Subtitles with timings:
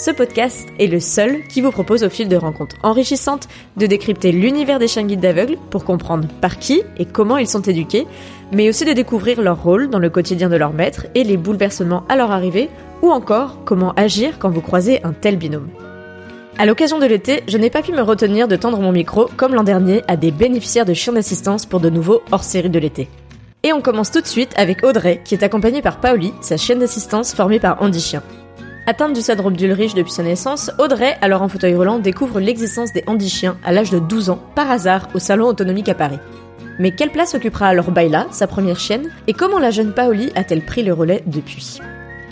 [0.00, 4.32] ce podcast est le seul qui vous propose au fil de rencontres enrichissantes de décrypter
[4.32, 8.06] l'univers des chiens guides d'aveugles pour comprendre par qui et comment ils sont éduqués,
[8.50, 12.04] mais aussi de découvrir leur rôle dans le quotidien de leur maître et les bouleversements
[12.08, 12.70] à leur arrivée,
[13.02, 15.68] ou encore comment agir quand vous croisez un tel binôme.
[16.56, 19.54] À l'occasion de l'été, je n'ai pas pu me retenir de tendre mon micro, comme
[19.54, 23.10] l'an dernier, à des bénéficiaires de chiens d'assistance pour de nouveaux hors-série de l'été.
[23.64, 26.78] Et on commence tout de suite avec Audrey, qui est accompagnée par Paoli, sa chienne
[26.78, 28.22] d'assistance formée par Andy Chien.
[28.90, 33.04] Atteinte du syndrome d'Ulrich depuis sa naissance, Audrey, alors en fauteuil roulant, découvre l'existence des
[33.06, 36.18] handichiens à l'âge de 12 ans, par hasard, au salon autonomique à Paris.
[36.80, 40.64] Mais quelle place occupera alors Baila, sa première chienne, et comment la jeune Paoli a-t-elle
[40.64, 41.78] pris le relais depuis?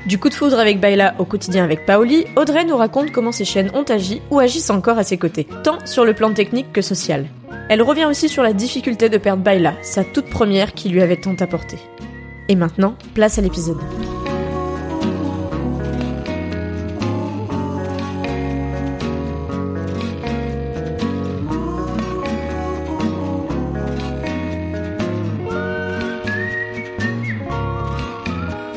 [0.09, 3.45] Du coup de foudre avec Baila au quotidien avec Paoli, Audrey nous raconte comment ses
[3.45, 6.83] chiennes ont agi ou agissent encore à ses côtés, tant sur le plan technique que
[6.83, 7.27] social.
[7.69, 11.20] Elle revient aussi sur la difficulté de perdre Baila, sa toute première qui lui avait
[11.20, 11.77] tant apporté.
[12.48, 13.78] Et maintenant, place à l'épisode.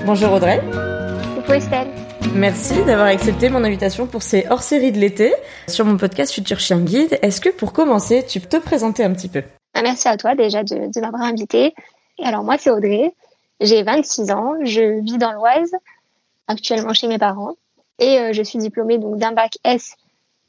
[0.05, 0.59] Bonjour Audrey.
[1.35, 1.87] Coucou Estelle.
[2.33, 5.33] Merci d'avoir accepté mon invitation pour ces hors-séries de l'été
[5.67, 7.19] sur mon podcast Futur Chien Guide.
[7.21, 9.43] Est-ce que pour commencer, tu peux te présenter un petit peu?
[9.75, 11.73] Ah, Merci à toi déjà de, m'avoir invité.
[12.23, 13.13] alors moi c'est Audrey,
[13.59, 15.71] j'ai 26 ans, je vis dans l'Oise,
[16.47, 17.55] actuellement chez mes parents,
[17.99, 19.95] et euh, je suis diplômée donc d'un bac S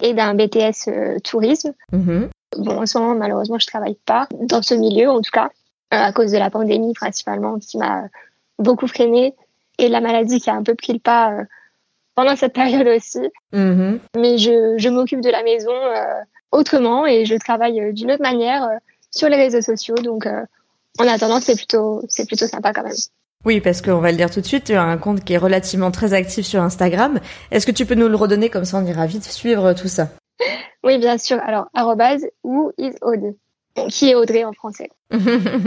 [0.01, 1.75] et d'un BTS euh, tourisme.
[1.93, 2.29] Mm-hmm.
[2.59, 5.51] Bon, en ce moment malheureusement je travaille pas dans ce milieu en tout cas,
[5.93, 8.05] euh, à cause de la pandémie principalement qui m'a
[8.59, 9.35] beaucoup freiné
[9.79, 11.45] et la maladie qui a un peu pris le pas euh,
[12.15, 13.21] pendant cette période aussi.
[13.53, 13.99] Mm-hmm.
[14.17, 18.23] Mais je, je m'occupe de la maison euh, autrement et je travaille euh, d'une autre
[18.23, 18.69] manière
[19.11, 19.97] sur les réseaux sociaux.
[19.97, 22.93] Donc, en attendant, c'est plutôt, c'est plutôt sympa quand même.
[23.45, 25.39] Oui, parce qu'on va le dire tout de suite, tu as un compte qui est
[25.39, 27.19] relativement très actif sur Instagram.
[27.51, 30.09] Est-ce que tu peux nous le redonner comme ça on ira vite suivre tout ça?
[30.85, 31.39] Oui, bien sûr.
[31.45, 32.95] Alors, arrobase ou is
[33.89, 34.91] qui est Audrey en français.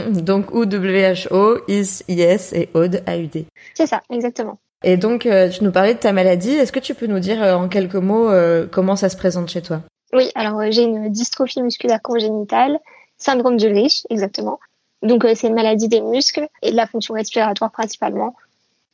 [0.09, 3.45] donc O-W-H-O, Is, Yes et Aude, A-U-D.
[3.73, 4.59] C'est ça, exactement.
[4.83, 6.51] Et donc, euh, tu nous parlais de ta maladie.
[6.51, 9.49] Est-ce que tu peux nous dire euh, en quelques mots euh, comment ça se présente
[9.49, 9.81] chez toi?
[10.13, 12.79] Oui, alors j'ai une dystrophie musculaire congénitale,
[13.17, 14.59] syndrome d'Ulrich, exactement.
[15.01, 18.35] Donc, c'est une maladie des muscles et de la fonction respiratoire principalement.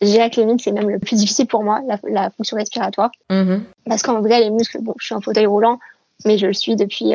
[0.02, 3.12] J'ai la clinique, c'est même le plus difficile pour moi, la, fonction respiratoire.
[3.30, 3.60] Mm-hmm.
[3.86, 5.80] Parce qu'en vrai, les muscles, bon, je suis en fauteuil roulant,
[6.26, 7.14] mais je le suis depuis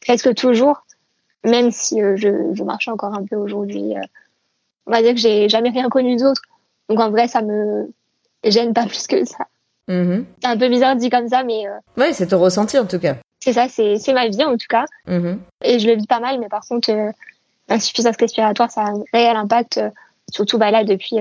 [0.00, 0.84] presque toujours
[1.44, 3.96] même si euh, je, je, marche encore un peu aujourd'hui.
[3.96, 4.00] Euh,
[4.86, 6.42] on va dire que j'ai jamais rien connu d'autre.
[6.88, 7.90] Donc en vrai, ça me
[8.44, 9.46] gêne pas plus que ça.
[9.88, 10.24] Mm-hmm.
[10.42, 11.66] C'est un peu bizarre dit comme ça, mais.
[11.66, 13.16] Euh, ouais, c'est ton ressenti en tout cas.
[13.40, 14.84] C'est ça, c'est ma vie en tout cas.
[15.06, 15.38] Mm-hmm.
[15.64, 16.90] Et je le vis pas mal, mais par contre,
[17.68, 19.80] l'insuffisance respiratoire, ça a un réel impact,
[20.32, 21.18] surtout bah, là depuis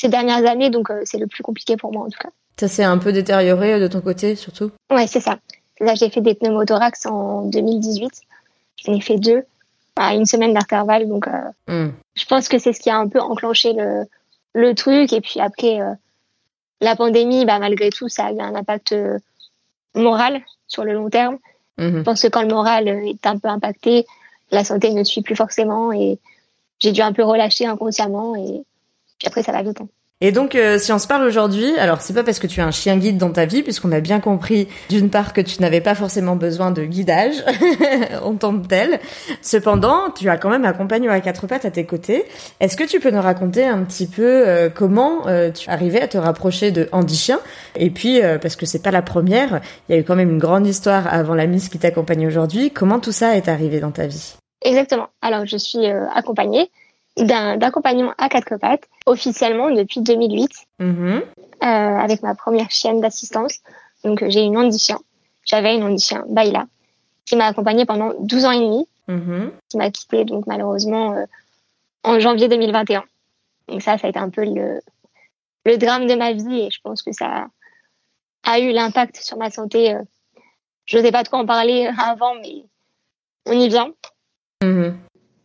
[0.00, 2.30] ces dernières années, donc c'est le plus compliqué pour moi en tout cas.
[2.58, 4.70] Ça s'est un peu détérioré de ton côté, surtout?
[4.92, 5.38] Ouais, c'est ça.
[5.80, 8.10] Là, j'ai fait des pneumothorax en 2018.
[8.84, 9.44] J'en ai fait deux
[9.96, 11.08] à une semaine d'intervalle.
[11.08, 11.92] Donc, euh, hmm.
[12.14, 14.04] je pense que c'est ce qui a un peu enclenché le,
[14.54, 15.12] le truc.
[15.12, 15.92] Et puis après, euh,
[16.80, 19.18] la pandémie, bah, malgré tout, ça a eu un impact euh,
[19.94, 21.38] moral sur le long terme.
[21.78, 21.98] Hmm.
[21.98, 24.06] Je pense que quand le moral est un peu impacté,
[24.50, 25.92] la santé ne suit plus forcément.
[25.92, 26.18] Et
[26.78, 28.36] j'ai dû un peu relâcher inconsciemment.
[28.36, 28.62] Et
[29.18, 29.80] puis après, ça va vite.
[29.80, 29.88] Hein.
[30.20, 32.66] Et donc, euh, si on se parle aujourd'hui, alors c'est pas parce que tu as
[32.66, 35.80] un chien guide dans ta vie, puisqu'on a bien compris d'une part que tu n'avais
[35.80, 37.36] pas forcément besoin de guidage
[38.24, 38.98] en tant que tel.
[39.42, 42.24] Cependant, tu as quand même un compagnon à quatre pattes à tes côtés.
[42.58, 46.08] Est-ce que tu peux nous raconter un petit peu euh, comment euh, tu arrivais à
[46.08, 47.38] te rapprocher de Andy Chien?
[47.76, 50.38] Et puis, parce que c'est pas la première, il y a eu quand même une
[50.38, 52.72] grande histoire avant la mise qui t'accompagne aujourd'hui.
[52.72, 54.34] Comment tout ça est arrivé dans ta vie?
[54.62, 55.06] Exactement.
[55.22, 56.70] Alors, je suis accompagnée
[57.24, 60.50] d'un compagnon à quatre pattes officiellement depuis 2008
[60.80, 61.22] mm-hmm.
[61.22, 61.22] euh,
[61.62, 63.60] avec ma première chienne d'assistance.
[64.04, 64.98] Donc j'ai une Andy-chien.
[65.44, 66.66] J'avais une Andy-chien, Baila,
[67.24, 69.50] qui m'a accompagnée pendant 12 ans et demi, mm-hmm.
[69.68, 71.24] qui m'a quittée donc malheureusement euh,
[72.04, 73.04] en janvier 2021.
[73.68, 74.80] Donc ça, ça a été un peu le,
[75.64, 77.46] le drame de ma vie et je pense que ça
[78.44, 79.94] a eu l'impact sur ma santé.
[79.94, 80.02] Euh,
[80.86, 82.64] je n'osais pas trop en parler avant, mais
[83.46, 83.92] on y vient.
[84.62, 84.94] Mm-hmm.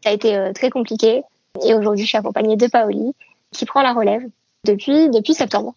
[0.03, 1.23] Ça a été très compliqué.
[1.61, 3.13] Et aujourd'hui, je suis accompagnée de Paoli,
[3.51, 4.23] qui prend la relève
[4.65, 5.75] depuis, depuis septembre.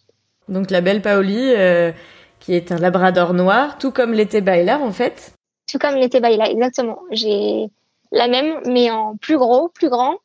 [0.48, 1.92] Donc la belle Paoli, euh,
[2.40, 5.32] qui est un labrador noir, tout comme l'était Baila en fait.
[5.70, 6.98] Tout comme l'était Baila, exactement.
[7.10, 7.68] J'ai
[8.12, 10.16] la même, mais en plus gros, plus grand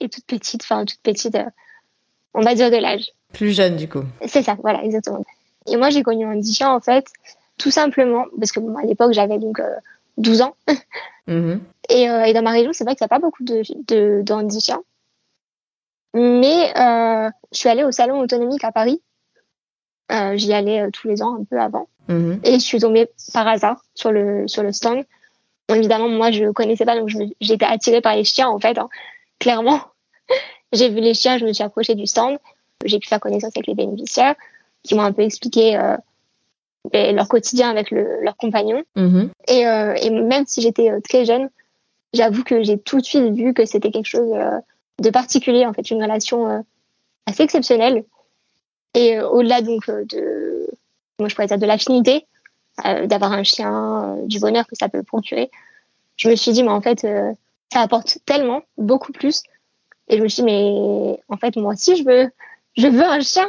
[0.00, 1.44] et toute petite, enfin toute petite, euh,
[2.32, 3.10] on va dire de l'âge.
[3.32, 4.04] Plus jeune du coup.
[4.26, 5.24] C'est ça, voilà, exactement.
[5.66, 7.06] Et moi j'ai connu un chien en fait,
[7.58, 9.60] tout simplement, parce que bon, à l'époque j'avais donc
[10.16, 10.54] 12 ans.
[11.26, 11.60] Mhm.
[11.90, 14.22] Et, euh, et, dans ma région, c'est vrai qu'il n'y a pas beaucoup de, de,
[16.14, 19.02] Mais euh, je suis allée au salon autonomique à Paris.
[20.12, 21.88] Euh, J'y allais tous les ans, un peu avant.
[22.08, 22.40] Mhm.
[22.44, 25.04] Et je suis tombée par hasard sur le, sur le stand.
[25.68, 27.10] Bon, évidemment, moi, je connaissais pas, donc
[27.40, 28.78] été attirée par les chiens, en fait.
[28.78, 28.88] Hein.
[29.38, 29.80] Clairement,
[30.72, 32.38] j'ai vu les chiens, je me suis approchée du stand.
[32.84, 34.34] J'ai pu faire connaissance avec les bénéficiaires
[34.82, 35.96] qui m'ont un peu expliqué euh,
[37.12, 38.82] leur quotidien avec le, leur compagnon.
[38.96, 39.30] Mhm.
[39.48, 41.50] Et, euh, et, même si j'étais très jeune,
[42.12, 44.58] j'avoue que j'ai tout de suite vu que c'était quelque chose euh,
[45.00, 46.64] de particulier, en fait, une relation
[47.26, 48.04] assez exceptionnelle.
[48.94, 50.68] Et au-delà donc de,
[51.18, 52.26] moi je pourrais dire de l'affinité,
[53.04, 55.50] d'avoir un chien, du bonheur que ça peut procurer,
[56.16, 57.06] je me suis dit, mais en fait,
[57.72, 59.42] ça apporte tellement, beaucoup plus.
[60.08, 62.30] Et je me suis dit, mais en fait, moi aussi, je veux,
[62.76, 63.48] je veux un chien.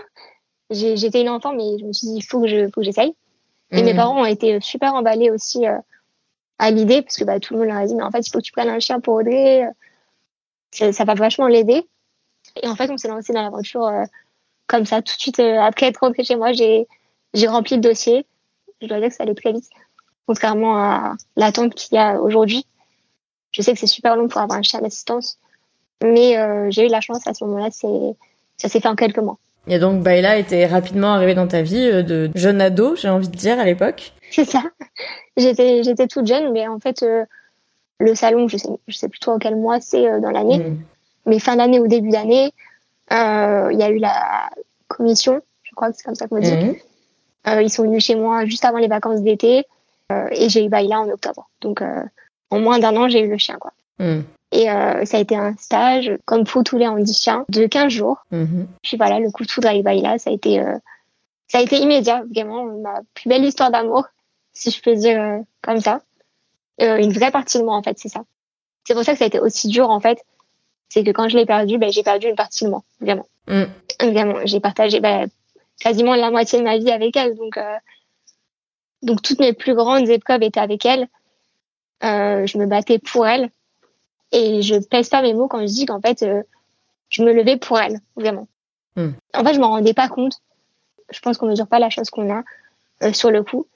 [0.70, 3.14] J'étais une enfant, mais je me suis dit, il faut que je, faut que j'essaye.
[3.72, 3.98] Et mes mm.
[3.98, 5.78] parents ont été super emballés aussi euh,
[6.62, 8.30] à l'idée, parce que bah, tout le monde leur a dit, mais en fait, il
[8.30, 9.68] faut que tu prennes un chien pour Audrey.
[10.70, 11.88] Ça, ça va vachement l'aider.
[12.62, 14.04] Et en fait, on s'est lancé dans l'aventure euh,
[14.68, 15.02] comme ça.
[15.02, 16.88] Tout de suite, euh, après être rentrée chez moi, j'ai
[17.48, 18.28] rempli le dossier.
[18.80, 19.70] Je dois dire que ça allait très vite,
[20.28, 22.66] contrairement à l'attente qu'il y a aujourd'hui.
[23.52, 25.40] Je sais que c'est super long pour avoir un chien d'assistance,
[26.04, 26.36] mais
[26.72, 29.38] j'ai eu la chance à ce moment-là, ça s'est fait en quelques mois.
[29.68, 33.30] Et donc Baila était rapidement arrivée dans ta vie euh, de jeune ado, j'ai envie
[33.30, 34.14] de dire à l'époque.
[34.36, 34.64] C'est ça.
[35.38, 37.26] J'étais j'étais toute jeune, mais en fait euh,
[38.00, 40.80] le salon, je sais je sais plus trop quel mois c'est euh, dans l'année, mm.
[41.26, 42.52] mais fin d'année ou début d'année,
[43.10, 44.50] il y a eu la
[44.88, 46.54] commission, je crois que c'est comme ça qu'on dit.
[46.54, 47.62] Mm.
[47.62, 49.66] ils sont venus chez moi juste avant les vacances d'été
[50.32, 51.50] et j'ai eu Baila en octobre.
[51.62, 51.82] Donc
[52.50, 53.72] en moins d'un an, j'ai eu le chien quoi.
[54.00, 54.22] Mm.
[54.52, 58.18] Et euh, ça a été un stage, comme pour tous les handichiens, de 15 jours.
[58.34, 58.66] Mm-hmm.
[58.84, 60.78] Puis voilà, le coup de foudre avec Baila, ça a été, euh,
[61.48, 64.08] ça a été immédiat, vraiment, ma plus belle histoire d'amour,
[64.54, 66.02] si je peux dire euh, comme ça.
[66.82, 68.24] Euh, une vraie partie de moi, en fait, c'est ça.
[68.86, 70.24] C'est pour ça que ça a été aussi dur, en fait.
[70.90, 73.28] C'est que quand je l'ai perdu, ben, j'ai perdu une partie de moi, vraiment.
[73.48, 73.64] Mm.
[74.02, 75.30] Vraiment, j'ai partagé ben,
[75.80, 77.36] quasiment la moitié de ma vie avec elle.
[77.36, 77.78] Donc, euh,
[79.02, 81.08] donc toutes mes plus grandes épreuves étaient avec elle.
[82.02, 83.50] je me battais pour elle
[84.32, 86.44] et je pèse pas mes mots quand je dis qu'en fait, euh,
[87.10, 88.48] je me levais pour elle, vraiment.
[88.96, 89.12] Hmm.
[89.34, 90.42] En fait, je m'en rendais pas compte.
[91.10, 92.44] Je pense qu'on mesure pas la chose qu'on a
[93.04, 93.68] euh, sur le coup.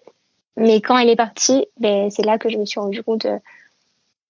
[0.57, 3.39] Mais quand elle est partie, ben, c'est là que je me suis rendu compte euh,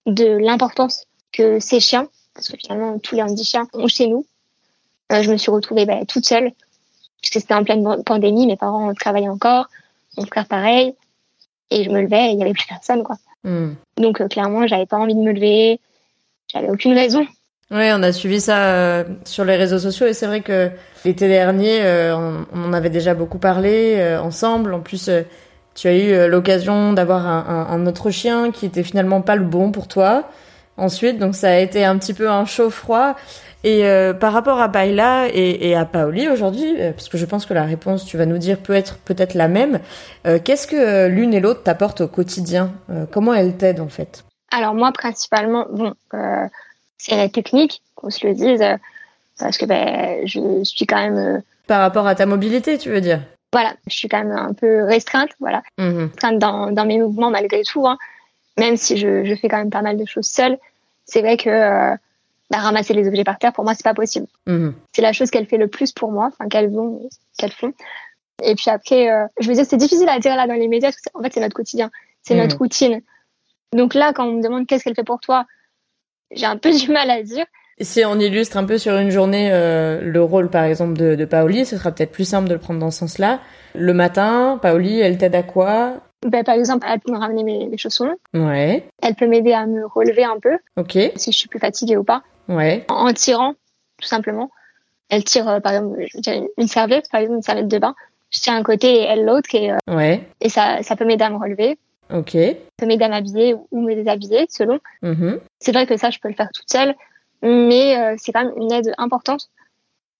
[0.05, 4.25] de l'importance que ces chiens, parce que finalement tous les handichiens ont chez nous.
[5.11, 6.51] je me suis retrouvée ben, toute seule,
[7.21, 9.67] puisque c'était en pleine pandémie, mes parents travaillaient encore,
[10.17, 10.95] mon frère pareil,
[11.71, 13.17] et je me levais et il y avait plus personne, quoi.
[13.43, 13.73] Hmm.
[13.97, 15.79] Donc clairement, j'avais pas envie de me lever,
[16.51, 17.27] j'avais aucune raison.
[17.71, 20.69] Oui, on a suivi ça euh, sur les réseaux sociaux et c'est vrai que
[21.03, 22.15] l'été dernier, euh,
[22.53, 24.73] on, en avait déjà beaucoup parlé euh, ensemble.
[24.75, 25.09] En plus,
[25.75, 29.71] tu as eu l'occasion d'avoir un, un, autre chien qui était finalement pas le bon
[29.71, 30.23] pour toi.
[30.77, 33.15] Ensuite, donc ça a été un petit peu un chaud froid.
[33.63, 33.83] Et
[34.19, 37.63] par rapport à Baila et, et à Paoli aujourd'hui, parce que je pense que la
[37.63, 39.79] réponse, tu vas nous dire, peut être peut-être la même.
[40.43, 42.71] Qu'est-ce que l'une et l'autre t'apportent au quotidien
[43.11, 44.23] Comment elles t'aident en fait?
[44.55, 46.47] Alors moi, principalement, bon, euh,
[46.97, 48.77] c'est la technique, qu'on se le dise, euh,
[49.37, 51.17] parce que ben, je suis quand même...
[51.17, 53.21] Euh, Par rapport à ta mobilité, tu veux dire?
[53.55, 55.63] Voilà, je suis quand même un peu restreinte, voilà.
[55.77, 57.97] Mmh restreinte dans, dans mes mouvements malgré tout, hein.
[58.57, 60.57] même si je, je fais quand même pas mal de choses seule.
[61.05, 61.49] C'est vrai que
[62.49, 64.27] bah, ramasser les objets par terre, pour moi, c'est pas possible.
[64.45, 67.07] Mmh c'est la chose qu'elle fait le plus pour moi, enfin qu'elles vont,
[67.37, 67.71] qu'elles font.
[68.43, 69.07] Et puis après,
[69.39, 71.31] je veux dire, c'est difficile à dire là dans les médias, parce que en fait,
[71.31, 71.91] c'est notre quotidien,
[72.23, 73.01] c'est mmh notre routine.
[73.71, 75.45] Donc là, quand on me demande qu'est-ce qu'elle fait pour toi,
[76.31, 77.45] j'ai un peu du mal à dire.
[77.81, 81.25] Si on illustre un peu sur une journée euh, le rôle, par exemple, de, de
[81.25, 83.41] Paoli, ce sera peut-être plus simple de le prendre dans ce sens-là.
[83.73, 85.97] Le matin, Paoli, elle t'aide à quoi?
[86.25, 88.15] Ben, Par exemple, elle peut me ramener mes, chaussons.
[88.33, 88.87] Ouais.
[89.03, 90.57] Elle peut m'aider à me relever un peu.
[90.77, 90.97] Ok.
[91.15, 92.23] Si je suis plus fatiguée ou pas.
[92.47, 92.85] Ouais.
[92.89, 93.53] En, tirant,
[94.01, 94.49] tout simplement.
[95.09, 96.03] Elle tire, euh, par exemple,
[96.57, 97.93] une serviette, par exemple, une serviette de bain.
[98.31, 99.53] Je tiens un côté et elle l'autre.
[99.53, 100.27] Et, euh, ouais.
[100.41, 101.77] et ça, ça peut m'aider à me relever.
[102.13, 102.31] Ok.
[102.31, 104.79] Ça peut m'aider à m'habiller ou me déshabiller, selon.
[105.03, 105.39] Mm-hmm.
[105.59, 106.95] C'est vrai que ça, je peux le faire toute seule,
[107.45, 109.49] mais euh, c'est quand même une aide importante.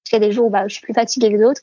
[0.03, 1.62] Parce qu'il y a des jours où bah, je suis plus fatiguée que d'autres.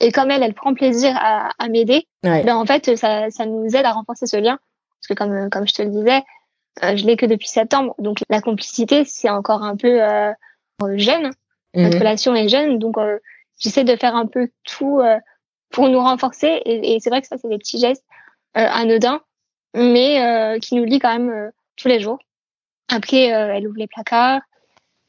[0.00, 3.76] Et comme elle, elle prend plaisir à, à m'aider, ben, en fait, ça, ça nous
[3.76, 4.58] aide à renforcer ce lien.
[5.00, 6.22] Parce que comme, comme je te le disais,
[6.82, 7.94] euh, je l'ai que depuis septembre.
[7.98, 10.32] Donc la complicité, c'est encore un peu euh,
[10.96, 11.30] jeune.
[11.74, 11.98] Notre mm-hmm.
[11.98, 12.78] relation est jeune.
[12.78, 13.18] Donc euh,
[13.58, 15.00] j'essaie de faire un peu tout
[15.70, 16.62] pour nous renforcer.
[16.64, 18.04] Et, c'est vrai que ça, c'est des petits gestes
[18.56, 19.20] euh, anodins,
[19.74, 22.18] mais euh, qui nous lient quand même euh, tous les jours.
[22.88, 24.40] Après, elle ouvre les placards,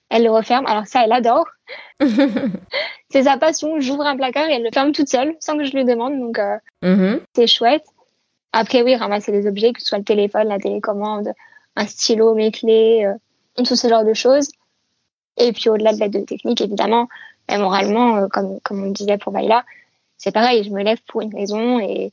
[0.10, 0.66] elle le referme.
[0.66, 1.48] Alors ça, elle adore.
[3.10, 3.80] c'est sa passion.
[3.80, 6.20] J'ouvre un placard et elle le ferme toute seule, sans que je lui demande.
[6.20, 6.40] Donc,
[6.84, 7.20] mm-hmm.
[7.36, 7.86] c'est chouette.
[8.54, 11.34] Après, oui, ramasser des objets, que ce soit le téléphone, la télécommande,
[11.76, 13.08] un stylo, mes clés,
[13.58, 14.50] tout ce genre de choses.
[15.38, 17.08] Et puis, au-delà de l'aide technique, évidemment,
[17.48, 19.64] ben, moralement, comme, comme on disait pour Vaila,
[20.18, 22.12] c'est pareil, je me lève pour une raison et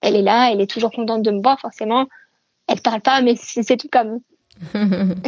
[0.00, 2.06] elle est là, elle est toujours contente de me voir, forcément.
[2.66, 4.20] Elle parle pas, mais c'est tout comme.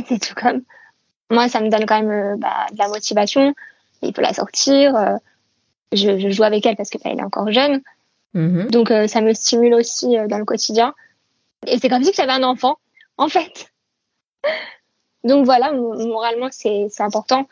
[0.06, 0.62] c'est tout comme.
[1.30, 3.54] Moi, ça me donne quand même euh, bah, de la motivation.
[4.02, 4.94] Il faut la sortir.
[4.96, 5.16] Euh,
[5.92, 7.80] je, je, joue avec elle parce qu'elle bah, est encore jeune.
[8.34, 8.70] Mm-hmm.
[8.70, 10.94] Donc, euh, ça me stimule aussi dans le quotidien.
[11.66, 12.76] Et c'est comme si j'avais un enfant,
[13.16, 13.72] en fait.
[15.24, 17.48] Donc voilà, moralement, c'est important.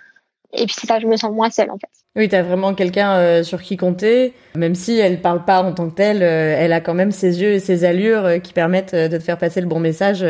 [0.53, 1.89] Et puis c'est ça, je me sens moins seule, en fait.
[2.17, 4.35] Oui, tu as vraiment quelqu'un euh, sur qui compter.
[4.55, 7.43] Même si elle parle pas en tant que telle, euh, elle a quand même ses
[7.43, 10.25] yeux et ses allures euh, qui permettent de te faire passer le bon message.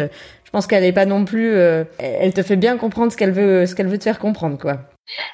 [0.54, 1.56] Je pense qu'elle est pas non plus.
[1.98, 4.78] elle te fait bien comprendre ce qu'elle veut, ce qu'elle veut te faire comprendre, quoi.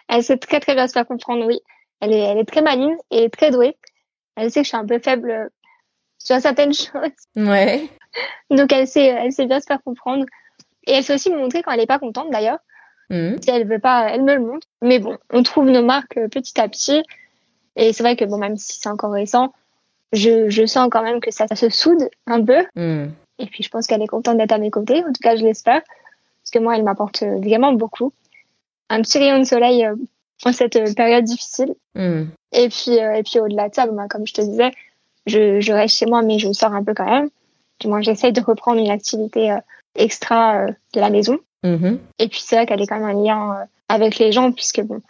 [0.09, 1.61] Elle sait très très bien se faire comprendre, oui.
[2.01, 3.77] Elle est, elle est très maligne et très douée.
[4.37, 5.51] Elle sait que je suis un peu faible
[6.17, 7.11] sur certaines choses.
[7.37, 7.87] Ouais.
[8.49, 10.25] Donc elle sait, elle sait bien se faire comprendre.
[10.87, 12.61] Et elle sait aussi me montrer quand elle est pas contente, d'ailleurs.
[13.11, 13.43] Mhm.
[13.43, 14.67] Si elle veut pas, elle me le montre.
[14.81, 17.03] Mais bon, on trouve nos marques euh, petit à petit.
[17.77, 19.53] Et c'est vrai que bon, même si c'est encore récent,
[20.15, 22.65] je, je sens quand même que ça, ça se soude un peu.
[22.75, 23.13] Mhm.
[23.41, 25.01] Et puis je pense qu'elle est contente d'être à mes côtés.
[25.01, 25.83] En tout cas, je l'espère.
[25.83, 28.13] Parce que moi, elle m'apporte vraiment beaucoup.
[28.89, 29.95] Un petit rayon de soleil euh,
[30.45, 31.75] en cette euh, période difficile.
[31.95, 32.31] Mhm.
[32.53, 34.71] Et puis, et puis au-delà de ça, bah, comme je te disais,
[35.27, 37.31] je, je reste chez moi, mais je sors un peu quand même.
[37.79, 39.55] Du moins, j'essaye de reprendre une activité
[39.95, 41.39] extra de la maison.
[41.65, 41.99] Mm-hmm.
[42.19, 44.81] Et puis c'est vrai qu'elle est quand même un lien euh, avec les gens, puisque
[44.81, 45.01] bon,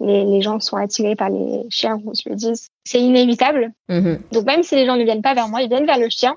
[0.00, 2.68] les, les, gens sont attirés par les chiens, on se le dise.
[2.84, 3.72] C'est inévitable.
[3.88, 4.18] Mm-hmm.
[4.32, 6.36] Donc même si les gens ne viennent pas vers moi, ils viennent vers le chien.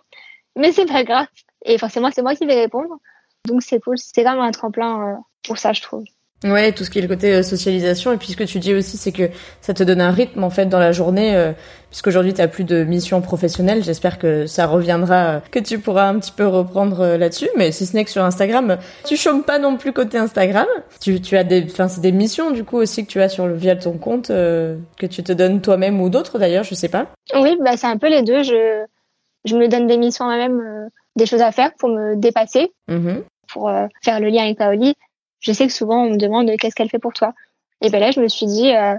[0.57, 1.27] Mais c'est pas grave.
[1.65, 2.97] Et forcément, c'est moi qui vais répondre.
[3.45, 3.97] Donc c'est cool.
[3.97, 6.03] C'est quand même un tremplin euh, pour ça, je trouve.
[6.43, 8.13] Ouais, tout ce qui est le côté euh, socialisation.
[8.13, 10.51] Et puis ce que tu dis aussi, c'est que ça te donne un rythme en
[10.51, 11.51] fait dans la journée, euh,
[11.89, 13.83] puisqu'aujourd'hui tu as plus de mission professionnelle.
[13.83, 17.49] J'espère que ça reviendra, que tu pourras un petit peu reprendre euh, là-dessus.
[17.57, 20.67] Mais si ce n'est que sur Instagram, tu chômes pas non plus côté Instagram.
[21.01, 23.47] Tu, tu as des, enfin c'est des missions du coup aussi que tu as sur
[23.47, 27.07] le via ton compte que tu te donnes toi-même ou d'autres d'ailleurs, je sais pas.
[27.33, 28.43] Oui, bah c'est un peu les deux.
[28.43, 28.85] Je
[29.47, 33.23] je me donne des missions moi-même, des choses à faire pour me dépasser, mm-hmm.
[33.47, 33.71] pour
[34.03, 34.93] faire le lien avec Paoli
[35.39, 37.33] je sais que souvent on me demande qu'est-ce qu'elle fait pour toi?
[37.81, 38.95] Et ben là, je me suis dit, euh,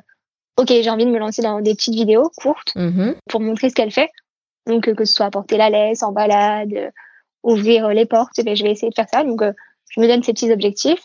[0.56, 3.16] ok, j'ai envie de me lancer dans des petites vidéos courtes mm-hmm.
[3.28, 4.10] pour montrer ce qu'elle fait.
[4.66, 6.90] Donc que ce soit apporter la laisse en balade, euh,
[7.42, 9.24] ouvrir les portes, ben, je vais essayer de faire ça.
[9.24, 9.52] Donc euh,
[9.90, 11.02] je me donne ces petits objectifs.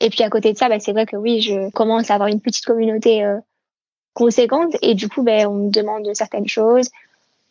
[0.00, 2.28] Et puis à côté de ça, ben, c'est vrai que oui, je commence à avoir
[2.28, 3.26] une petite communauté
[4.14, 6.88] conséquente et du coup, ben, on me demande certaines choses,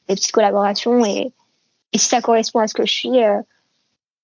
[0.08, 1.32] des petites collaborations et,
[1.94, 3.18] et si ça correspond à ce que je suis,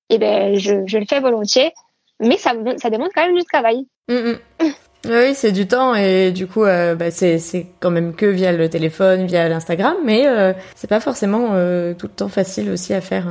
[0.09, 1.73] et ben je, je le fais volontiers
[2.19, 3.85] mais ça, ça demande quand même du travail.
[4.09, 4.71] Mm, mm.
[5.05, 8.69] Oui, c'est du temps et du coup, euh, bah, c'est quand même que via le
[8.69, 13.01] téléphone, via l'Instagram, mais euh, c'est pas forcément euh, tout le temps facile aussi à
[13.01, 13.25] faire.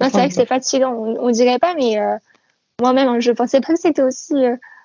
[0.00, 1.96] c'est vrai que c'est fatigant, on, on, dirait pas, mais
[2.80, 4.34] moi-même, hein, je pensais pas que c'était aussi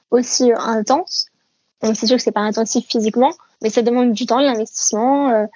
[0.10, 1.28] aussi intense.
[1.84, 5.48] c'est sûr que c'est pas intensif physiquement, mais ça demande du temps, l'investissement,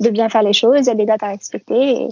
[0.00, 2.02] de bien faire les choses, il y a des dates à respecter.
[2.04, 2.08] Et,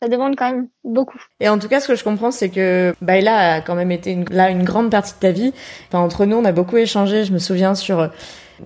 [0.00, 1.20] ça demande quand même beaucoup.
[1.40, 4.16] Et en tout cas, ce que je comprends, c'est que Baila a quand même été
[4.30, 5.52] là une grande partie de ta vie.
[5.88, 7.24] Enfin, entre nous, on a beaucoup échangé.
[7.24, 8.08] Je me souviens sur euh,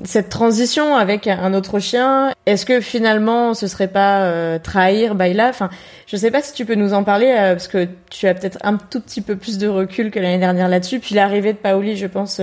[0.05, 2.33] cette transition avec un autre chien.
[2.45, 5.71] Est-ce que finalement, ce serait pas euh, trahir Baila Enfin,
[6.07, 8.59] je sais pas si tu peux nous en parler euh, parce que tu as peut-être
[8.63, 11.01] un tout petit peu plus de recul que l'année dernière là-dessus.
[11.01, 12.43] Puis l'arrivée de Paoli, je pense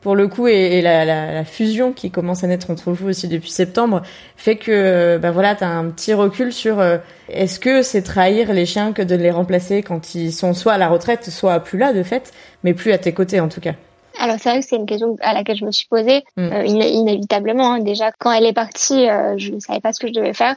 [0.00, 3.28] pour le coup et, la, la, la, fusion qui commence à naître entre vous aussi
[3.28, 4.02] depuis septembre
[4.36, 8.66] fait que ben voilà t'as un petit recul sur euh, est-ce que c'est trahir les
[8.66, 11.92] chiens que de les remplacer quand ils sont soit à la retraite soit plus là
[11.92, 13.74] de fait mais plus à tes côtés en tout cas?
[14.20, 16.52] Alors c'est vrai que c'est une question à laquelle je me suis posée mm.
[16.52, 17.80] euh, inévitablement hein.
[17.80, 20.54] déjà quand elle est partie euh, je ne savais pas ce que je devais faire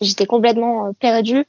[0.00, 1.44] j'étais complètement perdue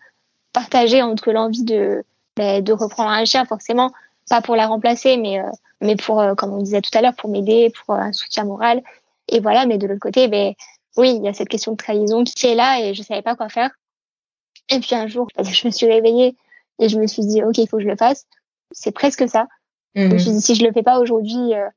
[0.52, 2.04] partagée entre l'envie de
[2.36, 3.92] ben, de reprendre un chien forcément
[4.30, 5.40] pas pour la remplacer mais
[5.84, 8.46] mais pour, euh, comme on disait tout à l'heure, pour m'aider, pour euh, un soutien
[8.46, 8.82] moral.
[9.28, 10.54] Et voilà, mais de l'autre côté, ben,
[10.98, 13.36] oui, il y a cette question de trahison qui est là et je savais pas
[13.36, 13.72] quoi faire.
[14.70, 16.36] Et puis un jour, je me suis réveillée
[16.80, 18.26] et je me suis dit, OK, il faut que je le fasse.
[18.72, 19.48] C'est presque ça.
[19.96, 20.38] Je me suis mhm.
[20.38, 21.68] dit, si je le fais pas aujourd'hui, euh,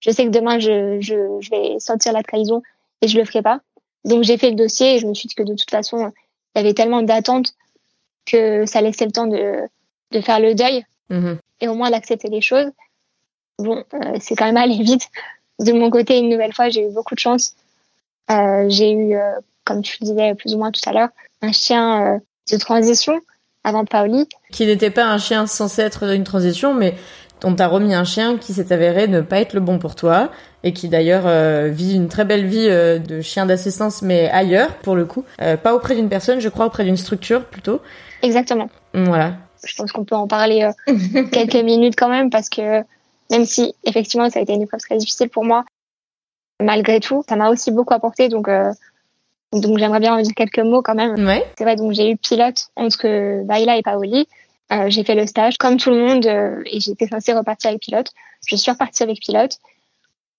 [0.00, 2.62] je sais que demain, je, je, je, vais sentir la trahison
[3.02, 3.60] et je le ferai pas.
[4.04, 6.12] Donc j'ai fait le dossier et je me suis dit que de toute façon,
[6.54, 7.54] il y avait tellement d'attentes
[8.24, 9.68] que ça laissait le temps de,
[10.12, 11.38] de faire le deuil mhm.
[11.60, 12.70] et au moins d'accepter les choses
[13.62, 15.08] bon, euh, c'est quand même allé vite.
[15.58, 17.54] De mon côté, une nouvelle fois, j'ai eu beaucoup de chance.
[18.30, 19.32] Euh, j'ai eu euh,
[19.64, 21.08] comme tu le disais plus ou moins tout à l'heure,
[21.40, 23.20] un chien de transition
[23.64, 24.28] avant Paoli.
[24.50, 26.94] Qui n'était pas un chien censé être une transition, mais
[27.44, 30.30] on t'a remis un chien qui s'est avéré ne pas être le bon pour toi
[30.64, 34.74] et qui d'ailleurs euh, vit une très belle vie euh, de chien d'assistance mais ailleurs
[34.76, 37.80] pour le coup, euh, pas auprès d'une personne, je crois auprès d'une structure plutôt.
[38.22, 38.68] Exactement.
[38.94, 39.34] Voilà.
[39.64, 40.68] Je pense qu'on peut en parler
[41.30, 42.82] quelques minutes quand même parce que
[43.32, 45.64] même si effectivement ça a été une épreuve très difficile pour moi,
[46.60, 48.48] malgré tout, ça m'a aussi beaucoup apporté donc
[49.52, 51.26] donc j'aimerais bien en dire quelques mots quand même.
[51.26, 51.44] Ouais.
[51.58, 54.26] C'est vrai donc j'ai eu pilote entre Baila et Paoli.
[54.72, 57.82] Euh, j'ai fait le stage comme tout le monde euh, et j'étais censée repartir avec
[57.82, 58.08] pilote.
[58.46, 59.58] Je suis repartie avec pilote,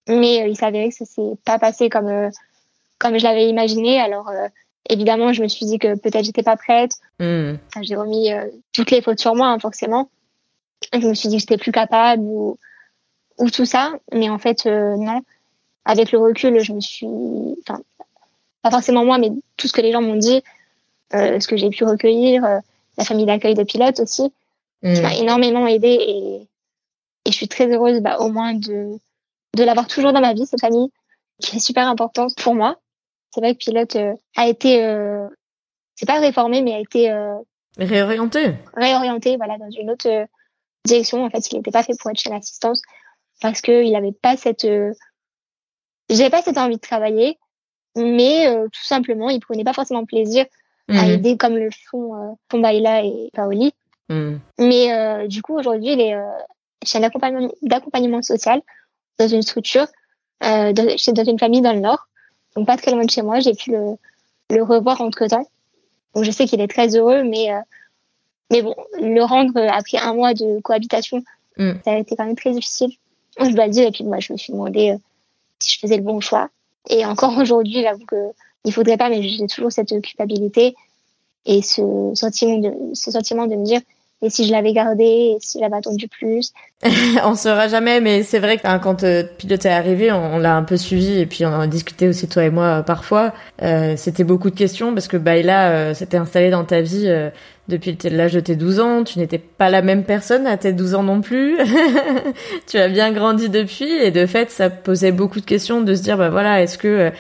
[0.08, 2.32] mais euh, il s'avérait que ça s'est pas passé comme
[2.98, 4.00] comme je l'avais imaginé.
[4.00, 4.32] Alors
[4.90, 6.94] évidemment, je me suis dit que peut-être j'étais pas prête.
[7.20, 7.56] Hmm.
[7.82, 8.30] J'ai remis
[8.72, 10.10] toutes les fautes sur moi, hein, forcément.
[10.94, 12.58] Je me suis dit que j'étais plus capable ou
[13.44, 15.22] ou tout ça, mais en fait non.
[15.86, 17.08] Avec le recul, je me suis,
[17.62, 17.82] enfin,
[18.62, 20.42] pas forcément moi, mais tout ce que les gens m'ont dit,
[21.12, 22.42] ce que j'ai pu recueillir
[22.98, 24.32] la famille d'accueil de pilote aussi,
[24.82, 25.22] qui m'a mm.
[25.22, 26.48] énormément aidée et,
[27.26, 28.98] et je suis très heureuse bah, au moins de,
[29.56, 30.90] de l'avoir toujours dans ma vie, cette famille,
[31.42, 32.78] qui est super importante pour moi.
[33.32, 35.28] C'est vrai que pilote euh, a été, euh,
[35.96, 37.36] c'est pas réformé, mais a été euh,
[37.78, 38.54] réorienté.
[38.76, 40.26] Réorienté, voilà, dans une autre euh,
[40.86, 41.26] direction.
[41.26, 42.82] En fait, il n'était pas fait pour être chez l'assistance
[43.42, 44.94] parce qu'il n'avait pas cette, euh,
[46.10, 47.38] j'avais pas cette envie de travailler,
[47.96, 50.46] mais tout simplement, il prenait pas forcément plaisir
[50.90, 51.12] à mhm.
[51.12, 53.74] aider comme le font euh, Baila et Paoli.
[54.10, 54.40] Mhm.
[54.60, 56.30] Mais euh, du coup, aujourd'hui, il est euh,
[56.84, 58.62] chez un accompagnement, d'accompagnement social
[59.18, 59.88] dans une structure,
[60.44, 62.08] euh, dans, dans une famille dans le Nord.
[62.56, 63.40] Donc pas très loin de chez moi.
[63.40, 63.96] J'ai pu le,
[64.50, 65.48] le revoir entre-temps.
[66.14, 67.60] Donc je sais qu'il est très heureux, mais, euh,
[68.52, 71.24] mais bon, le rendre après un mois de cohabitation,
[71.58, 71.80] mhm.
[71.84, 72.92] ça a été quand même très difficile.
[73.40, 73.88] Je dois le dire.
[73.88, 74.96] Et puis moi, je me suis demandé
[75.60, 76.50] si je faisais le bon choix.
[76.90, 78.32] Et encore aujourd'hui, j'avoue que
[78.66, 80.76] il faudrait pas, mais j'ai toujours cette culpabilité
[81.46, 83.82] et ce sentiment de, ce sentiment de me dire,
[84.22, 86.54] et si je l'avais gardé, et si j'avais attendu plus.
[87.26, 90.64] on saura jamais, mais c'est vrai que quand euh, Pilote est arrivé, on, l'a un
[90.64, 93.34] peu suivi et puis on a discuté aussi toi et moi euh, parfois.
[93.62, 97.30] Euh, c'était beaucoup de questions parce que Baila euh, s'était installé dans ta vie euh,
[97.68, 99.04] depuis l'âge de tes 12 ans.
[99.04, 101.58] Tu n'étais pas la même personne à tes 12 ans non plus.
[102.68, 106.02] tu as bien grandi depuis et de fait, ça posait beaucoup de questions de se
[106.02, 107.12] dire, bah voilà, est-ce que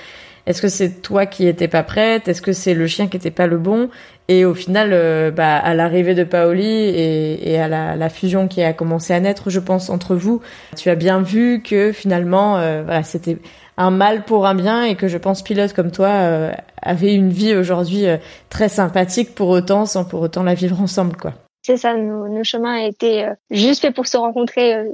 [0.45, 2.27] est-ce que c'est toi qui étais pas prête?
[2.27, 3.89] Est-ce que c'est le chien qui était pas le bon?
[4.27, 8.61] Et au final, euh, bah, à l'arrivée de Paoli et, à la, la, fusion qui
[8.61, 10.41] a commencé à naître, je pense, entre vous,
[10.77, 13.37] tu as bien vu que finalement, euh, voilà, c'était
[13.77, 17.29] un mal pour un bien et que je pense pilote comme toi euh, avait une
[17.29, 18.17] vie aujourd'hui euh,
[18.49, 21.33] très sympathique pour autant, sans pour autant la vivre ensemble, quoi.
[21.61, 24.85] C'est ça, nos, nos chemins étaient juste faits pour se rencontrer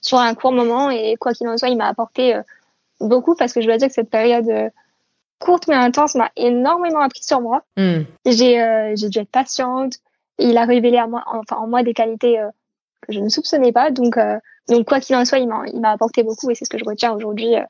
[0.00, 2.36] sur un court moment et quoi qu'il en soit, il m'a apporté
[2.98, 4.72] beaucoup parce que je dois dire que cette période
[5.38, 7.62] courte mais intense m'a énormément appris sur moi.
[7.76, 8.02] Hmm.
[8.26, 9.94] J'ai euh, dû être patiente.
[10.38, 12.48] Il a révélé à moi, enfin en moi des qualités euh,
[13.02, 13.90] que je ne soupçonnais pas.
[13.90, 14.38] Donc euh,
[14.68, 17.12] donc quoi qu'il en soit, il m'a apporté beaucoup et c'est ce que je retiens
[17.12, 17.62] aujourd'hui euh,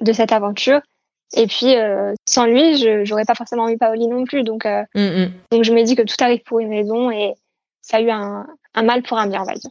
[0.00, 0.80] de cette aventure.
[1.36, 1.74] Et puis
[2.24, 4.44] sans lui, je j'aurais pas forcément eu Paoli non plus.
[4.44, 5.30] Donc hmm, hmm.
[5.50, 7.34] donc je me dis que tout arrive pour une raison et
[7.82, 9.70] ça a eu un un mal pour un bien, on va dire.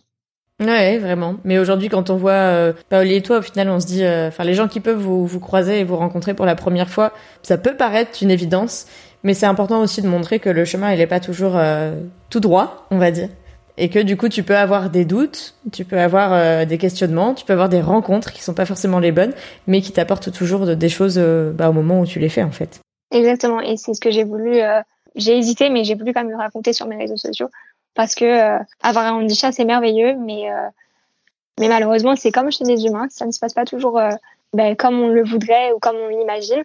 [0.61, 1.35] Ouais, vraiment.
[1.43, 4.29] Mais aujourd'hui, quand on voit euh, Paoli et toi, au final, on se dit, euh,
[4.29, 7.11] enfin, les gens qui peuvent vous, vous croiser et vous rencontrer pour la première fois,
[7.43, 8.87] ça peut paraître une évidence,
[9.23, 12.39] mais c'est important aussi de montrer que le chemin, il est pas toujours euh, tout
[12.39, 13.27] droit, on va dire,
[13.77, 17.33] et que du coup, tu peux avoir des doutes, tu peux avoir euh, des questionnements,
[17.33, 19.33] tu peux avoir des rencontres qui sont pas forcément les bonnes,
[19.67, 22.79] mais qui t'apportent toujours des choses bah, au moment où tu les fais, en fait.
[23.11, 23.61] Exactement.
[23.61, 24.59] Et c'est ce que j'ai voulu.
[25.15, 27.49] j'ai hésité, mais j'ai voulu quand même le raconter sur mes réseaux sociaux
[27.95, 30.67] parce que euh, avoir un handicap c'est merveilleux, mais euh,
[31.59, 34.11] mais malheureusement c'est comme chez les humains, ça ne se passe pas toujours euh,
[34.53, 36.63] ben, comme on le voudrait ou comme on l'imagine.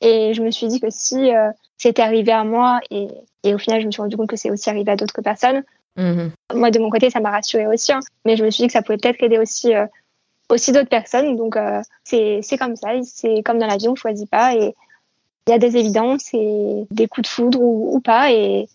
[0.00, 1.30] Et je me suis dit que si
[1.76, 3.08] c'était arrivé à moi et,
[3.42, 5.64] et au final je me suis rendu compte que c'est aussi arrivé à d'autres personnes,
[5.98, 6.30] mmh.
[6.54, 8.00] moi de mon côté ça m'a rassurée aussi, hein.
[8.24, 9.72] mais je me suis dit que ça pouvait peut-être aider aussi
[10.48, 11.36] aussi d'autres personnes.
[11.36, 11.56] Donc
[12.04, 14.74] c'est c'est comme ça, c'est comme dans la vie on choisit pas et
[15.46, 18.68] il y a des évidences et des coups de foudre ou, ou pas et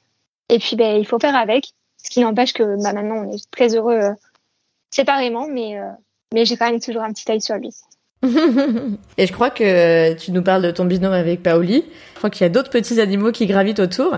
[0.50, 1.74] et puis, ben, il faut faire avec.
[1.98, 4.12] Ce qui n'empêche que bah, maintenant, on est très heureux euh,
[4.92, 5.90] séparément, mais, euh,
[6.34, 7.72] mais j'ai quand même toujours un petit œil sur lui.
[9.18, 11.84] Et je crois que tu nous parles de ton binôme avec Paoli.
[12.14, 14.18] Je crois qu'il y a d'autres petits animaux qui gravitent autour.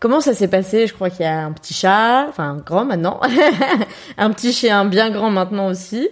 [0.00, 0.86] Comment ça s'est passé?
[0.86, 3.20] Je crois qu'il y a un petit chat, enfin un grand maintenant,
[4.18, 6.08] un petit chien bien grand maintenant aussi.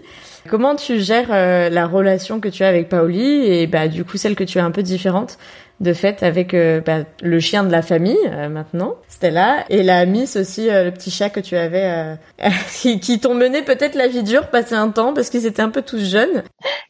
[0.48, 3.44] Comment tu gères euh, la relation que tu as avec Paoli?
[3.46, 5.38] Et bah du coup celle que tu as un peu différente
[5.80, 10.06] de fait avec euh, bah, le chien de la famille euh, maintenant, Stella, et la
[10.06, 12.16] Miss aussi, euh, le petit chat que tu avais,
[12.72, 15.70] qui, qui t'ont mené peut-être la vie dure, passer un temps parce qu'ils étaient un
[15.70, 16.42] peu tous jeunes.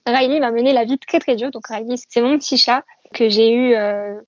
[0.06, 2.82] Riley m'a mené la vie très très dure, donc Riley c'est mon petit chat.
[3.12, 3.74] que j'ai eu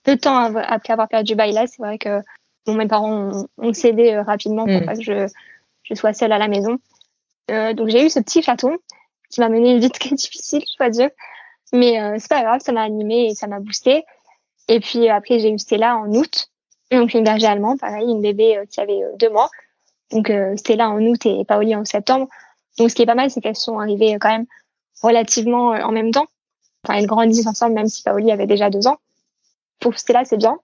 [0.05, 1.67] peu de temps après avoir perdu Baila.
[1.67, 2.21] C'est vrai que
[2.69, 4.87] mes parents ont, cédé rapidement pour mm.
[4.87, 5.29] pas que je,
[5.83, 6.79] je sois seule à la maison.
[7.49, 8.77] donc j'ai eu ce petit chaton
[9.31, 11.11] qui m'a mené une vie très difficile, je dois dire.
[11.73, 14.05] Mais euh, c'est pas grave, ça m'a animé et ça m'a boosté.
[14.69, 16.51] Et puis après, j'ai eu Stella en août.
[16.91, 19.49] Donc une berger allemande, pareil, une bébé euh, qui avait euh, deux mois.
[20.11, 22.29] Donc euh, Stella en août et Paoli en septembre.
[22.79, 24.47] Donc ce qui est pas mal, c'est qu'elles sont arrivées quand même
[25.03, 26.27] relativement en même temps.
[26.85, 28.99] Enfin, elles grandissent ensemble, même si Paoli avait déjà deux ans.
[29.79, 30.59] Pour Stella, c'est bien.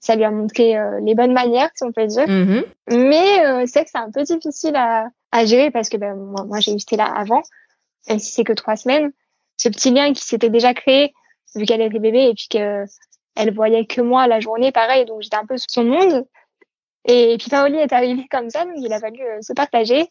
[0.00, 2.26] Ça lui a montré les bonnes manières, si on peut dire.
[2.26, 2.64] Mm-hmm.
[2.90, 6.60] Mais c'est que c'est un peu difficile à, à gérer parce que ben, moi, moi
[6.60, 7.42] j'ai eu Stella avant
[8.08, 9.12] même si c'est que trois semaines,
[9.56, 11.14] ce petit lien qui s'était déjà créé
[11.54, 12.84] vu qu'elle était bébé et puis que
[13.34, 16.26] elle voyait que moi la journée, pareil, donc j'étais un peu sous son monde.
[17.04, 20.06] Et puis Paoli est arrivé comme ça, donc il a fallu euh, se partager.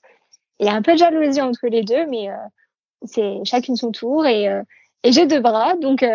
[0.59, 2.35] Il y a un peu de jalousie entre les deux, mais euh,
[3.03, 4.61] c'est chacune son tour et, euh,
[5.03, 6.05] et j'ai deux bras, donc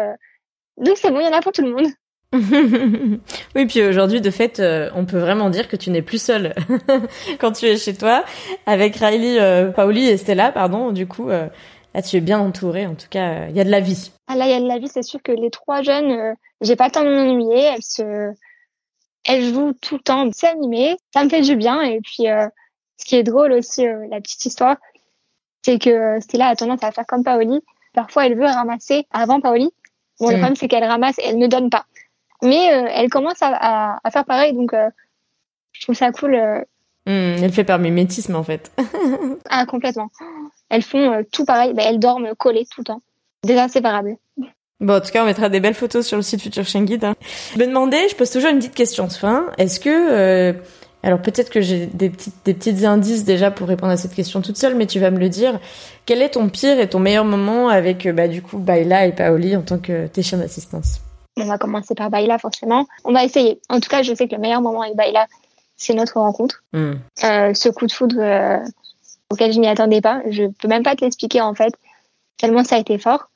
[0.77, 1.87] donc c'est bon, il y en a pour tout le monde.
[3.57, 4.63] oui, puis aujourd'hui, de fait,
[4.95, 6.55] on peut vraiment dire que tu n'es plus seule
[7.41, 8.25] quand tu es chez toi
[8.67, 10.93] avec Riley, Paoli et Stella, pardon.
[10.93, 11.29] Du coup,
[11.95, 12.87] Là, tu es bien entourée.
[12.87, 14.13] En tout cas, il y a de la vie.
[14.29, 14.89] Ah là, il y a de la vie.
[14.89, 17.63] C'est sûr que les trois jeunes, euh, j'ai pas le temps de m'ennuyer.
[17.63, 18.33] Elles se,
[19.25, 20.29] elles jouent tout le temps.
[20.33, 20.97] C'est animé.
[21.13, 21.83] Ça me fait du bien.
[21.83, 22.47] Et puis, euh,
[22.97, 24.77] ce qui est drôle aussi, euh, la petite histoire,
[25.63, 27.61] c'est que Stella a tendance à faire comme Paoli.
[27.93, 29.71] Parfois, elle veut ramasser avant Paoli.
[30.21, 31.87] Bon, le problème, c'est qu'elle ramasse et elle ne donne pas.
[32.43, 34.55] Mais elle commence à, à, faire pareil.
[34.55, 34.73] Donc,
[35.73, 36.65] je trouve ça cool.
[37.07, 38.71] Mm, elle fait par mimétisme, en fait.
[39.51, 40.11] ah, complètement.
[40.69, 41.73] Elles font euh, tout pareil.
[41.75, 43.03] Ben, elles dorment collées tout le temps.
[43.45, 44.17] Des inséparables.
[44.81, 47.05] Bon, en tout cas, on mettra des belles photos sur le site Future Guide.
[47.05, 47.15] Hein.
[47.55, 49.47] Je me demandais, je pose toujours une petite question de fin.
[49.59, 50.53] Est-ce que, euh,
[51.03, 54.41] alors peut-être que j'ai des petites, des petites indices déjà pour répondre à cette question
[54.41, 55.59] toute seule, mais tu vas me le dire.
[56.07, 59.13] Quel est ton pire et ton meilleur moment avec, euh, bah, du coup, Baila et
[59.13, 61.01] Paoli en tant que tes chiens d'assistance?
[61.37, 62.87] On va commencer par Baila, forcément.
[63.05, 63.61] On va essayer.
[63.69, 65.27] En tout cas, je sais que le meilleur moment avec Baila,
[65.81, 66.63] c'est notre rencontre.
[66.73, 66.95] Hmm.
[67.25, 68.59] Euh, ce coup de foudre euh,
[69.31, 70.23] auquel je m'y attendais pas.
[70.29, 71.75] Je peux même pas te l'expliquer en fait,
[72.37, 73.31] tellement ça a été fort.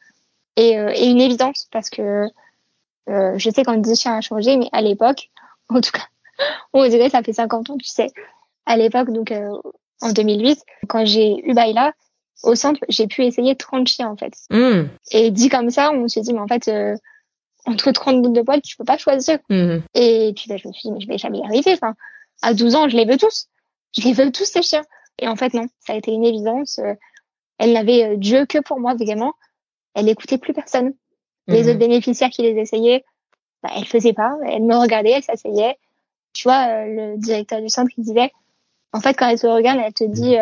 [0.56, 2.28] Et, euh, et une évidence parce que
[3.06, 5.30] je sais qu'en chien a changé, mais à l'époque,
[5.68, 6.06] en tout cas,
[6.72, 8.10] on dirait ça fait 50 ans, tu sais.
[8.66, 9.32] À l'époque, donc
[10.00, 11.92] en 2008, quand j'ai eu Baila,
[12.42, 14.34] au centre, j'ai pu essayer 30 chiens en fait.
[14.50, 14.88] Mm.
[15.12, 16.70] Et dit comme ça, on se dit, mais en fait,
[17.66, 19.38] entre 30 bouts de poils, tu peux pas choisir.
[19.48, 19.78] Mm.
[19.94, 21.72] Et puis bah, je me suis dit, mais je vais jamais y arriver.
[21.72, 21.94] Enfin,
[22.42, 23.48] à 12 ans, je les veux tous.
[23.96, 24.84] Je les veux tous ces chiens.
[25.18, 26.78] Et en fait, non, ça a été une évidence.
[26.78, 26.94] Euh,
[27.58, 29.32] elle n'avait euh, Dieu que pour moi, vraiment.
[29.94, 30.92] Elle n'écoutait plus personne.
[31.46, 31.68] Les mhm.
[31.68, 33.04] autres bénéficiaires qui les essayaient,
[33.62, 34.36] bah, elle faisait pas.
[34.46, 35.76] Elle me regardait, elle s'asseyait.
[36.32, 38.32] Tu vois, euh, le directeur du centre, il disait,
[38.92, 40.36] en fait, quand elle te regarde, elle te dit,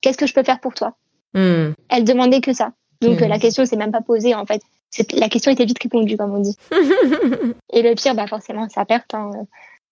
[0.00, 0.96] qu'est-ce que je peux faire pour toi?
[1.34, 1.74] Mhm.
[1.88, 2.72] Elle demandait que ça.
[3.00, 3.28] Donc mhm.
[3.28, 4.60] la question s'est même pas posée, en fait.
[5.12, 6.56] La question était vite répondue, comme on dit.
[7.72, 9.14] Et le pire, bah forcément, sa perte.
[9.14, 9.30] Hein.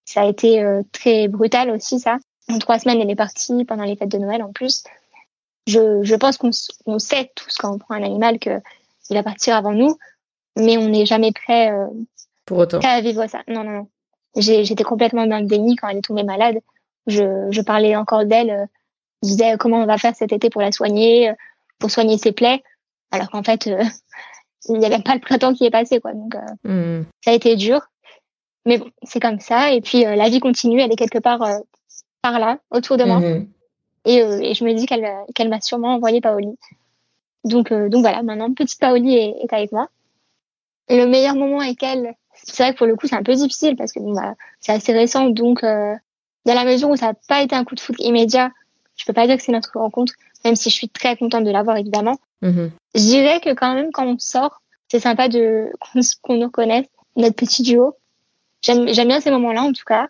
[0.04, 2.18] Ça a été très brutal aussi, ça.
[2.48, 4.84] En trois semaines, elle est partie pendant les fêtes de Noël en plus.
[5.66, 8.60] Je, je pense qu'on sait tous quand on prend un animal qu'il
[9.10, 9.96] va partir avant nous,
[10.56, 11.86] mais on n'est jamais prêt euh,
[12.44, 13.42] pour autant à vivre ça.
[13.48, 13.88] Non, non, non.
[14.36, 16.58] J'étais complètement dans le déni quand elle est tombée malade.
[17.06, 18.50] Je, je parlais encore d'elle.
[18.50, 18.66] Euh,
[19.22, 21.34] je disais comment on va faire cet été pour la soigner, euh,
[21.78, 22.62] pour soigner ses plaies,
[23.10, 23.82] alors qu'en fait, euh,
[24.68, 26.12] il n'y avait pas le printemps qui est passé, quoi.
[26.12, 27.02] Donc, hmm.
[27.22, 27.80] ça a été dur.
[28.66, 29.72] Mais bon, c'est comme ça.
[29.72, 30.80] Et puis, la vie continue.
[30.80, 31.40] Elle est quelque part
[32.24, 33.20] par là, autour de moi.
[33.20, 33.46] Mhm.
[34.06, 36.56] Et, euh, et, je me dis qu'elle qu'elle m'a sûrement envoyé Paoli.
[37.44, 39.88] Donc, euh, donc voilà, maintenant, petite Paoli est, est, avec moi.
[40.88, 43.76] Le meilleur moment avec elle, c'est vrai que pour le coup, c'est un peu difficile
[43.76, 45.28] parce que bon, bah, c'est assez récent.
[45.28, 45.94] Donc, euh,
[46.46, 48.50] dans la mesure où ça n'a pas été un coup de foot immédiat,
[48.96, 50.14] je peux pas dire que c'est notre rencontre,
[50.46, 52.16] même si je suis très contente de l'avoir, évidemment.
[52.44, 52.70] Mhm.
[52.94, 55.72] Je dirais que quand même, quand on sort, c'est sympa de
[56.22, 57.94] qu'on nous reconnaisse, notre petit duo.
[58.62, 60.08] J'aime bien ces moments-là, en tout cas.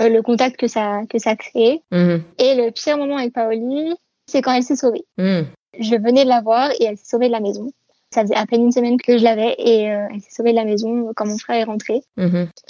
[0.00, 1.82] Euh, le contact que ça que ça crée.
[1.90, 2.22] Mhm.
[2.38, 3.94] Et le pire moment avec Paoli,
[4.26, 5.04] c'est quand elle s'est sauvée.
[5.18, 5.46] Mhm.
[5.78, 7.70] Je venais de la voir et elle s'est sauvée de la maison.
[8.10, 10.56] Ça faisait à peine une semaine que je l'avais et euh, elle s'est sauvée de
[10.56, 12.02] la maison quand mon frère est rentré.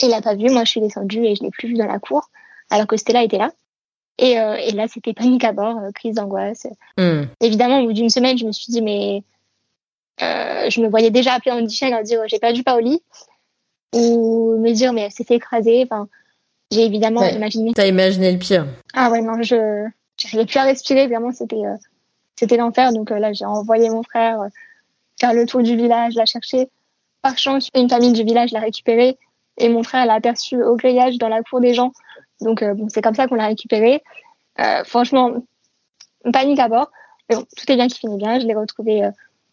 [0.03, 2.01] Il l'a pas vue, moi je suis descendue et je l'ai plus vue dans la
[2.01, 2.29] cour,
[2.71, 3.53] alors que Stella était là.
[4.19, 6.67] Et, euh, et là, c'était panique à bord, crise d'angoisse.
[7.41, 9.23] Évidemment, au bout d'une semaine, je me suis dit, mais
[10.21, 13.01] je me voyais déjà appeler Chien et leur dire, j'ai perdu Paoli.
[13.95, 15.83] Ou me dire, mais elle s'est fait écraser.
[15.85, 16.09] Enfin,
[16.71, 17.73] j'ai évidemment imaginé.
[17.75, 18.67] T'as imaginé le pire.
[18.93, 19.87] Ah ouais, non, je
[20.19, 21.07] j'arrivais plus à respirer.
[21.07, 21.77] Vraiment, c'était euh,
[22.37, 22.93] c'était l'enfer.
[22.93, 24.49] Donc euh, là, j'ai envoyé mon frère euh,
[25.19, 26.69] faire le tour du village, la chercher.
[27.23, 29.19] Par chance, une famille du village l'a récupéré
[29.59, 31.93] et mon frère l'a aperçu au grillage dans la cour des gens.
[32.41, 34.03] Donc bon, c'est comme ça qu'on l'a récupéré.
[34.85, 35.33] franchement,
[36.33, 36.91] panique à bord.
[37.29, 38.39] Mais bon, tout est bien qui finit bien.
[38.41, 39.09] Je l'ai retrouvé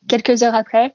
[0.08, 0.94] quelques heures après.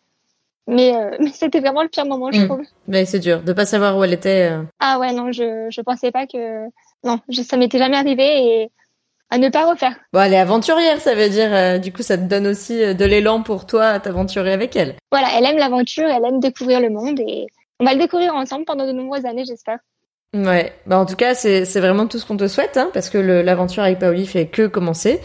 [0.67, 2.47] Mais, euh, mais c'était vraiment le pire moment, je Mm.
[2.47, 2.63] trouve.
[2.87, 4.51] Mais c'est dur de pas savoir où elle était.
[4.53, 4.63] euh.
[4.79, 6.67] Ah ouais, non, je, je pensais pas que.
[7.05, 8.25] Non, je, ça m'était jamais arrivé
[8.63, 8.71] et
[9.31, 9.95] à ne pas refaire.
[10.13, 11.53] Bon, elle est aventurière, ça veut dire.
[11.55, 14.77] euh, du coup, ça te donne aussi euh, de l'élan pour toi à t'aventurer avec
[14.77, 14.95] elle.
[15.11, 17.47] Voilà, elle aime l'aventure, elle aime découvrir le monde et
[17.81, 19.79] on va le découvrir ensemble pendant de nombreuses années, j'espère.
[20.33, 20.73] Ouais.
[20.87, 23.19] Bah en tout cas, c'est c'est vraiment tout ce qu'on te souhaite, hein, parce que
[23.19, 25.21] l'aventure avec Paoli fait que commencer.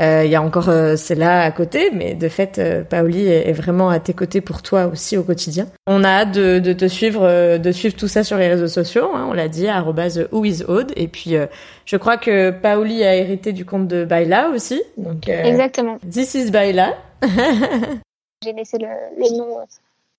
[0.00, 3.48] Euh, Il y a encore euh, celle-là à côté, mais de fait, euh, Paoli est,
[3.48, 5.66] est vraiment à tes côtés pour toi aussi au quotidien.
[5.86, 8.68] On a hâte de, de te suivre, euh, de suivre tout ça sur les réseaux
[8.68, 9.10] sociaux.
[9.14, 9.66] Hein, on l'a dit,
[10.30, 10.92] whoisaude.
[10.94, 11.34] Et puis,
[11.84, 14.80] je crois que Paoli a hérité du compte de Baila aussi.
[14.98, 15.98] Donc, Exactement.
[16.08, 16.94] this is Baila.
[18.44, 19.58] J'ai laissé le, le nom,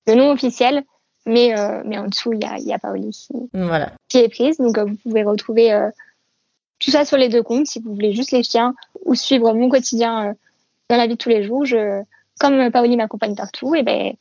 [0.07, 0.83] le nom officiel,
[1.29, 3.91] mais, euh, mais en dessous, il y a, y a Paoli qui, Voilà.
[4.09, 4.57] qui est prise.
[4.57, 5.89] Donc, euh, vous pouvez retrouver euh,
[6.79, 8.73] tout ça sur les deux comptes si vous voulez juste les chiens
[9.05, 10.35] ou suivre mon quotidien
[10.89, 11.65] dans la vie de tous les jours.
[11.65, 12.01] Je,
[12.39, 14.13] comme Paoli m'accompagne partout, et ben,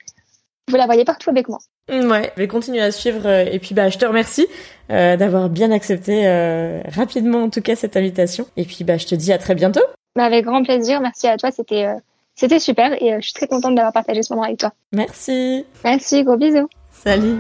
[0.68, 1.58] vous la voyez partout avec moi.
[1.88, 4.46] Ouais, je vais continuer à suivre et puis bah je te remercie
[4.90, 9.06] euh, d'avoir bien accepté euh, rapidement en tout cas cette invitation et puis bah je
[9.06, 9.80] te dis à très bientôt.
[10.14, 11.00] Mais avec grand plaisir.
[11.00, 11.50] Merci à toi.
[11.50, 11.94] C'était euh,
[12.34, 14.72] c'était super et je suis très contente d'avoir partagé ce moment avec toi.
[14.92, 15.64] Merci.
[15.82, 16.24] Merci.
[16.24, 16.68] Gros bisous.
[17.04, 17.36] Salut.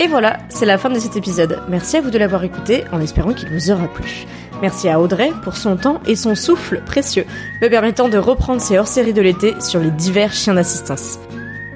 [0.00, 1.62] Et voilà, c'est la fin de cet épisode.
[1.68, 4.26] Merci à vous de l'avoir écouté en espérant qu'il vous aura plu.
[4.60, 7.24] Merci à Audrey pour son temps et son souffle précieux,
[7.62, 11.18] me permettant de reprendre ses hors-séries de l'été sur les divers chiens d'assistance.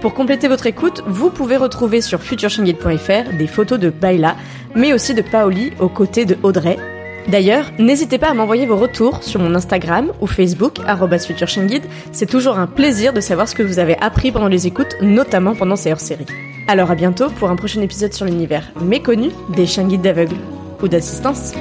[0.02, 4.36] Pour compléter votre écoute, vous pouvez retrouver sur futureshinguide.fr des photos de Baila,
[4.74, 6.76] mais aussi de Paoli aux côtés de Audrey.
[7.28, 11.84] D'ailleurs, n'hésitez pas à m'envoyer vos retours sur mon Instagram ou Facebook, arobase futureshinguide.
[12.12, 15.54] C'est toujours un plaisir de savoir ce que vous avez appris pendant les écoutes, notamment
[15.54, 16.26] pendant ces hors-séries.
[16.70, 20.36] Alors à bientôt pour un prochain épisode sur l'univers méconnu des chiens guides d'aveugles
[20.82, 21.54] ou d'assistance.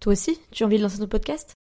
[0.00, 1.53] Toi aussi, tu as envie de lancer ton podcast?